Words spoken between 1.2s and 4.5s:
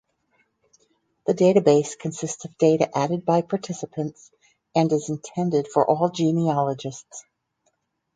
The database consists of data added by participants